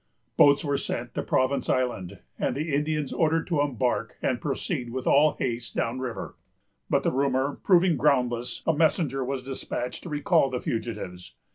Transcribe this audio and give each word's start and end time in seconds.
Boats 0.35 0.65
were 0.65 0.79
sent 0.79 1.13
to 1.13 1.21
Province 1.21 1.69
Island, 1.69 2.21
and 2.39 2.55
the 2.55 2.73
Indians 2.73 3.13
ordered 3.13 3.45
to 3.45 3.61
embark 3.61 4.17
and 4.19 4.41
proceed 4.41 4.89
with 4.89 5.05
all 5.05 5.35
haste 5.35 5.75
down 5.75 5.97
the 5.97 6.03
river; 6.05 6.35
but, 6.89 7.03
the 7.03 7.11
rumor 7.11 7.59
proving 7.63 7.97
groundless, 7.97 8.63
a 8.65 8.73
messenger 8.73 9.23
was 9.23 9.43
despatched 9.43 10.01
to 10.01 10.09
recall 10.09 10.49
the 10.49 10.59
fugitives. 10.59 11.35